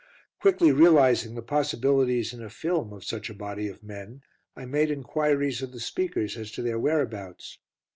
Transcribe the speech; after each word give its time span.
Quickly 0.39 0.71
realising 0.71 1.35
the 1.35 1.43
possibilities 1.43 2.33
in 2.33 2.41
a 2.41 2.49
film 2.49 2.91
of 2.91 3.03
such 3.03 3.29
a 3.29 3.35
body 3.35 3.67
of 3.67 3.83
men, 3.83 4.23
I 4.55 4.65
made 4.65 4.89
enquiries 4.89 5.61
of 5.61 5.73
the 5.73 5.79
speakers 5.79 6.35
as 6.37 6.49
to 6.53 6.63
their 6.63 6.79
whereabouts. 6.79 7.59